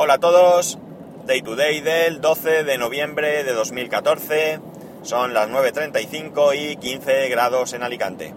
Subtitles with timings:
[0.00, 0.78] Hola a todos,
[1.26, 4.60] Day to Day del 12 de noviembre de 2014,
[5.02, 8.32] son las 9.35 y 15 grados en Alicante.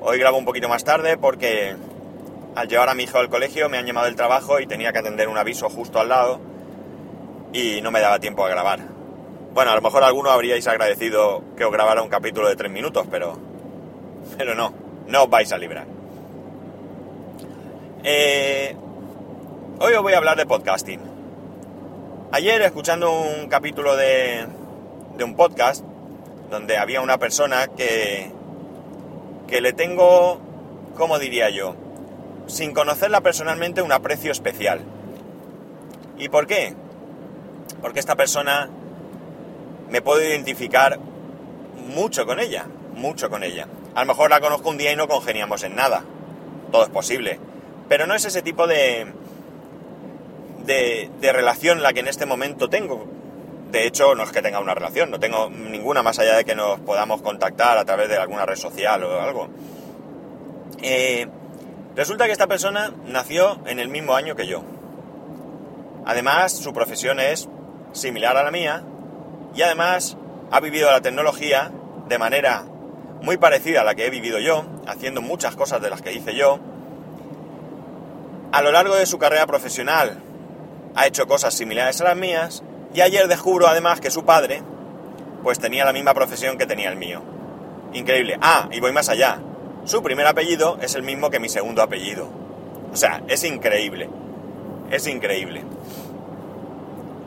[0.00, 1.74] Hoy grabo un poquito más tarde porque
[2.54, 5.00] al llevar a mi hijo al colegio me han llamado del trabajo y tenía que
[5.00, 6.38] atender un aviso justo al lado
[7.52, 8.78] y no me daba tiempo a grabar.
[9.52, 13.08] Bueno, a lo mejor alguno habríais agradecido que os grabara un capítulo de 3 minutos,
[13.10, 13.36] pero,
[14.38, 14.72] pero no,
[15.08, 15.88] no os vais a librar.
[18.02, 18.39] Eh,
[19.82, 21.00] hoy os voy a hablar de podcasting.
[22.32, 24.46] Ayer, escuchando un capítulo de,
[25.16, 25.82] de un podcast,
[26.50, 28.30] donde había una persona que,
[29.48, 30.38] que le tengo,
[30.98, 31.76] ¿cómo diría yo?
[32.46, 34.82] Sin conocerla personalmente, un aprecio especial.
[36.18, 36.74] ¿Y por qué?
[37.80, 38.68] Porque esta persona
[39.88, 40.98] me puedo identificar
[41.94, 43.66] mucho con ella, mucho con ella.
[43.94, 46.04] A lo mejor la conozco un día y no congeniamos en nada.
[46.70, 47.40] Todo es posible.
[47.88, 49.06] Pero no es ese tipo de,
[50.70, 53.04] de, de relación la que en este momento tengo.
[53.72, 56.54] De hecho, no es que tenga una relación, no tengo ninguna más allá de que
[56.54, 59.48] nos podamos contactar a través de alguna red social o algo.
[60.80, 61.26] Eh,
[61.96, 64.62] resulta que esta persona nació en el mismo año que yo.
[66.06, 67.48] Además, su profesión es
[67.92, 68.84] similar a la mía
[69.54, 70.16] y además
[70.52, 71.72] ha vivido la tecnología
[72.08, 72.64] de manera
[73.22, 76.34] muy parecida a la que he vivido yo, haciendo muchas cosas de las que hice
[76.34, 76.58] yo,
[78.52, 80.22] a lo largo de su carrera profesional
[80.94, 82.62] ha hecho cosas similares a las mías
[82.94, 84.62] y ayer descubro además que su padre
[85.42, 87.22] pues tenía la misma profesión que tenía el mío.
[87.92, 88.38] Increíble.
[88.40, 89.40] Ah, y voy más allá.
[89.84, 92.28] Su primer apellido es el mismo que mi segundo apellido.
[92.92, 94.08] O sea, es increíble.
[94.90, 95.62] Es increíble.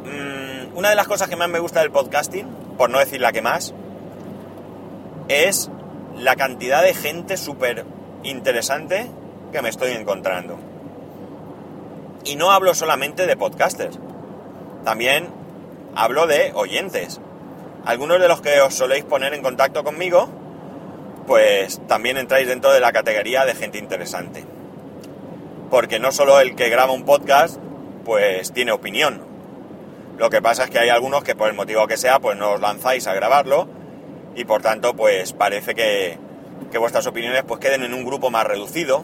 [0.06, 2.48] Mm, una de las cosas que más me gusta del podcasting,
[2.78, 3.74] por no decir la que más,
[5.28, 5.70] es
[6.18, 7.86] la cantidad de gente súper
[8.24, 9.10] interesante
[9.52, 10.58] que me estoy encontrando.
[12.26, 14.00] Y no hablo solamente de podcasters,
[14.86, 15.30] también
[15.96, 17.20] hablo de oyentes.
[17.86, 20.30] Algunos de los que os soléis poner en contacto conmigo,
[21.28, 24.46] pues también entráis dentro de la categoría de gente interesante.
[25.70, 27.60] Porque no solo el que graba un podcast,
[28.06, 29.22] pues tiene opinión.
[30.18, 32.52] Lo que pasa es que hay algunos que por el motivo que sea, pues no
[32.52, 33.68] os lanzáis a grabarlo
[34.36, 36.18] y por tanto, pues parece que,
[36.72, 39.04] que vuestras opiniones pues queden en un grupo más reducido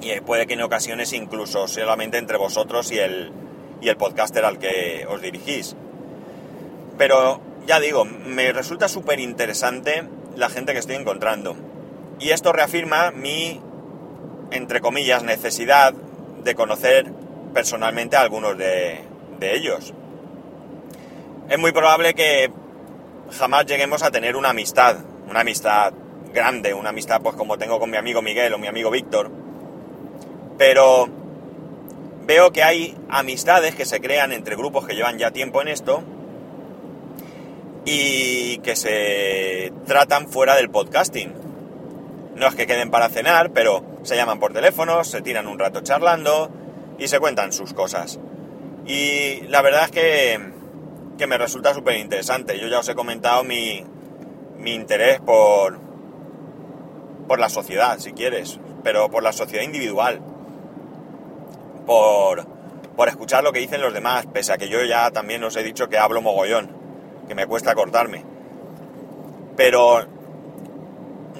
[0.00, 3.32] y puede que en ocasiones incluso solamente entre vosotros y el,
[3.80, 5.76] y el podcaster al que os dirigís.
[6.98, 10.04] Pero ya digo, me resulta súper interesante
[10.36, 11.56] la gente que estoy encontrando.
[12.18, 13.60] Y esto reafirma mi,
[14.50, 17.12] entre comillas, necesidad de conocer
[17.54, 19.00] personalmente a algunos de,
[19.38, 19.94] de ellos.
[21.48, 22.50] Es muy probable que
[23.32, 25.92] jamás lleguemos a tener una amistad, una amistad
[26.32, 29.30] grande, una amistad pues como tengo con mi amigo Miguel o mi amigo Víctor,
[30.60, 31.08] pero
[32.26, 36.02] veo que hay amistades que se crean entre grupos que llevan ya tiempo en esto
[37.86, 41.32] y que se tratan fuera del podcasting.
[42.36, 45.80] No es que queden para cenar, pero se llaman por teléfono, se tiran un rato
[45.80, 46.50] charlando
[46.98, 48.20] y se cuentan sus cosas.
[48.84, 50.52] Y la verdad es que,
[51.16, 52.58] que me resulta súper interesante.
[52.58, 53.82] Yo ya os he comentado mi,
[54.58, 55.80] mi interés por,
[57.26, 60.20] por la sociedad, si quieres, pero por la sociedad individual
[61.86, 62.46] por,
[62.96, 65.62] por escuchar lo que dicen los demás, pese a que yo ya también os he
[65.62, 66.70] dicho que hablo mogollón,
[67.28, 68.24] que me cuesta cortarme.
[69.56, 70.06] Pero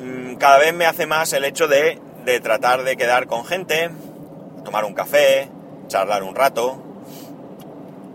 [0.00, 3.90] mmm, cada vez me hace más el hecho de, de tratar de quedar con gente,
[4.64, 5.48] tomar un café,
[5.88, 6.82] charlar un rato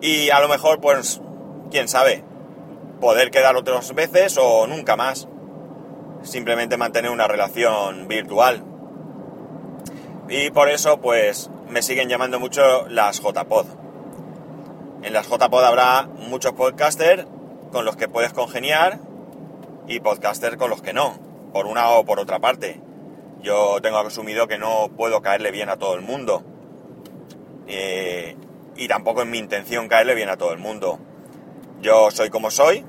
[0.01, 1.21] y a lo mejor, pues,
[1.71, 2.23] quién sabe,
[3.01, 5.27] poder quedar otras veces o nunca más.
[6.21, 8.63] Simplemente mantener una relación virtual.
[10.29, 13.65] Y por eso, pues, me siguen llamando mucho las JPod.
[15.03, 17.25] En las JPod habrá muchos podcasters
[17.71, 18.99] con los que puedes congeniar
[19.87, 21.19] y podcasters con los que no,
[21.53, 22.81] por una o por otra parte.
[23.41, 26.43] Yo tengo asumido que no puedo caerle bien a todo el mundo.
[27.67, 28.35] Eh,
[28.75, 30.99] y tampoco es mi intención caerle bien a todo el mundo.
[31.81, 32.85] Yo soy como soy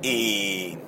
[0.00, 0.78] y,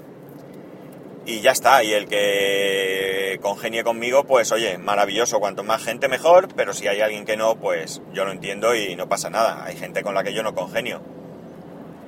[1.27, 1.83] y ya está.
[1.83, 5.41] Y el que congenie conmigo, pues oye, maravilloso.
[5.41, 8.97] Cuanto más gente mejor, pero si hay alguien que no, pues yo lo entiendo y
[8.97, 9.65] no pasa nada.
[9.65, 11.03] Hay gente con la que yo no congenio.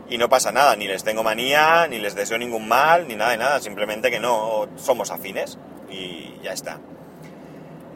[0.09, 3.33] Y no pasa nada, ni les tengo manía, ni les deseo ningún mal, ni nada
[3.33, 3.61] de nada.
[3.61, 5.59] Simplemente que no somos afines
[5.91, 6.79] y ya está.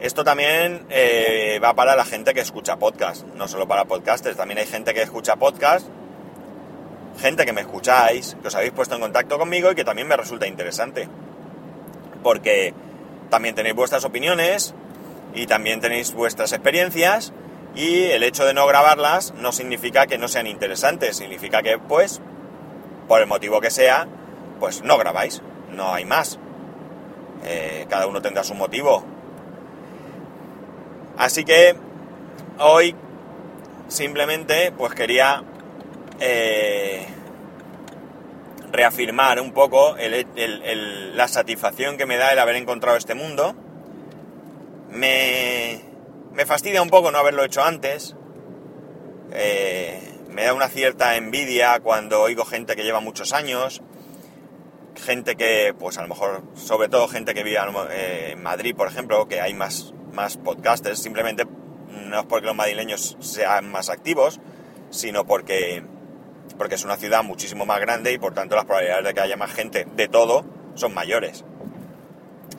[0.01, 4.35] Esto también eh, va para la gente que escucha podcast, no solo para podcasters.
[4.35, 5.87] También hay gente que escucha podcast
[7.19, 10.17] gente que me escucháis, que os habéis puesto en contacto conmigo y que también me
[10.17, 11.07] resulta interesante.
[12.23, 12.73] Porque
[13.29, 14.73] también tenéis vuestras opiniones
[15.33, 17.33] y también tenéis vuestras experiencias
[17.73, 22.19] Y el hecho de no grabarlas no significa que no sean interesantes, significa que, pues,
[23.07, 24.07] por el motivo que sea,
[24.59, 25.41] pues no grabáis,
[25.71, 26.37] no hay más.
[27.45, 29.05] Eh, cada uno tendrá su motivo.
[31.17, 31.75] Así que
[32.59, 32.95] hoy
[33.87, 35.43] simplemente pues quería
[36.21, 37.05] eh,
[38.71, 43.55] reafirmar un poco la satisfacción que me da el haber encontrado este mundo.
[44.89, 45.81] Me,
[46.33, 48.15] me fastidia un poco no haberlo hecho antes.
[49.33, 53.81] Eh, me da una cierta envidia cuando oigo gente que lleva muchos años,
[54.95, 57.59] gente que, pues a lo mejor, sobre todo gente que vive
[57.91, 61.45] eh, en Madrid, por ejemplo, que hay más, más podcasters, simplemente
[61.89, 64.39] no es porque los madrileños sean más activos,
[64.89, 65.83] sino porque,
[66.61, 69.35] porque es una ciudad muchísimo más grande y por tanto las probabilidades de que haya
[69.35, 71.43] más gente de todo son mayores.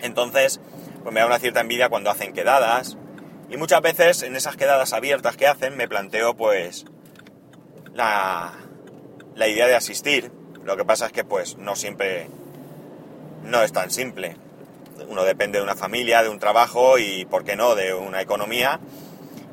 [0.01, 0.61] Entonces,
[1.05, 2.99] pues me da una cierta envidia cuando hacen quedadas,
[3.49, 6.85] y muchas veces en esas quedadas abiertas que hacen me planteo pues
[7.95, 8.55] la,
[9.37, 10.33] la idea de asistir.
[10.65, 12.27] Lo que pasa es que pues no siempre
[13.45, 14.37] no es tan simple.
[15.07, 18.81] Uno depende de una familia, de un trabajo y, ¿por qué no?, de una economía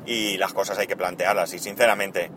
[0.06, 1.54] y las cosas hay que plantearlas.
[1.54, 2.32] Y sinceramente,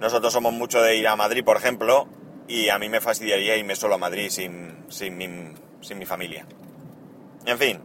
[0.00, 2.08] nosotros somos mucho de ir a Madrid, por ejemplo,
[2.48, 5.28] y a mí me fastidiaría irme solo a Madrid sin, sin, mi,
[5.82, 6.46] sin mi familia.
[7.46, 7.80] En fin,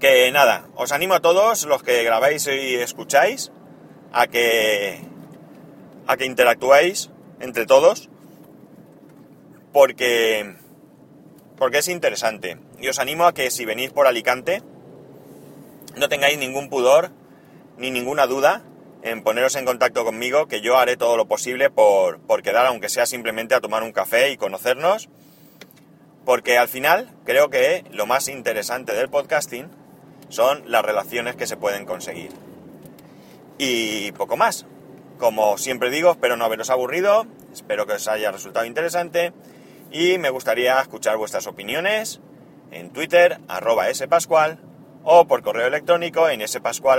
[0.00, 3.52] que nada, os animo a todos los que grabáis y escucháis
[4.12, 5.00] a que
[6.06, 7.10] a que interactuéis
[7.40, 8.10] entre todos
[9.72, 10.56] porque
[11.56, 14.62] porque es interesante y os animo a que si venís por Alicante
[15.96, 17.10] no tengáis ningún pudor
[17.78, 18.62] ni ninguna duda
[19.04, 22.88] en poneros en contacto conmigo que yo haré todo lo posible por, por quedar aunque
[22.88, 25.08] sea simplemente a tomar un café y conocernos
[26.24, 29.68] porque al final creo que lo más interesante del podcasting
[30.30, 32.30] son las relaciones que se pueden conseguir.
[33.58, 34.66] Y poco más.
[35.18, 39.32] Como siempre digo, espero no haberos aburrido, espero que os haya resultado interesante
[39.92, 42.20] y me gustaría escuchar vuestras opiniones
[42.72, 44.58] en Twitter, arroba spascual,
[45.04, 46.98] o por correo electrónico en spascual